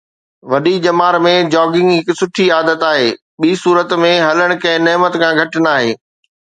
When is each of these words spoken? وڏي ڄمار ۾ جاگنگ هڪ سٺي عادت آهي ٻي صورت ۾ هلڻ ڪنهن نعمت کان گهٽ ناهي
وڏي 0.51 0.75
ڄمار 0.83 1.15
۾ 1.25 1.33
جاگنگ 1.53 1.89
هڪ 1.97 2.07
سٺي 2.21 2.45
عادت 2.55 2.81
آهي 2.91 3.09
ٻي 3.39 3.51
صورت 3.63 3.89
۾ 4.07 4.11
هلڻ 4.27 4.49
ڪنهن 4.63 4.85
نعمت 4.89 5.13
کان 5.21 5.31
گهٽ 5.43 5.53
ناهي 5.67 5.91